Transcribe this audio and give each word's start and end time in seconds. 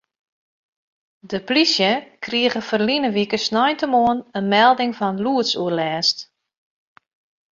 De 1.31 1.39
polysje 1.47 1.91
krige 2.25 2.61
ferline 2.69 3.09
wike 3.17 3.39
sneintemoarn 3.47 4.19
in 4.39 4.45
melding 4.55 4.93
fan 4.99 5.21
lûdsoerlêst. 5.23 6.17